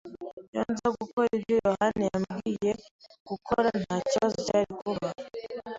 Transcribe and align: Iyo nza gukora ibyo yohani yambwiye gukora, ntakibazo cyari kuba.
Iyo 0.53 0.63
nza 0.71 0.87
gukora 0.99 1.27
ibyo 1.37 1.53
yohani 1.65 2.03
yambwiye 2.09 2.71
gukora, 3.29 3.69
ntakibazo 3.83 4.37
cyari 4.47 4.71
kuba. 4.79 5.09